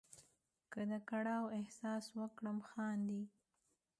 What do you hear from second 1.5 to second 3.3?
احساس وکړم خاندې.